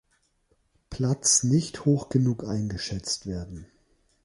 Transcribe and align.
Platz 0.89 1.43
nicht 1.43 1.85
hoch 1.85 2.09
genug 2.09 2.43
eingeschätzt 2.43 3.27
werden. 3.27 3.67